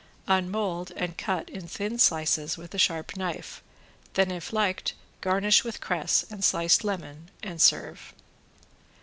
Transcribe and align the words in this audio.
Unmold 0.25 0.91
and 0.95 1.15
cut 1.15 1.47
in 1.51 1.67
thin 1.67 1.99
slices 1.99 2.57
with 2.57 2.73
a 2.73 2.79
sharp 2.79 3.15
knife, 3.15 3.61
then 4.15 4.31
if 4.31 4.51
liked 4.51 4.95
garnish 5.21 5.63
with 5.63 5.79
cress 5.79 6.25
and 6.31 6.43
sliced 6.43 6.83
lemon 6.83 7.29
and 7.43 7.61
serve. 7.61 8.11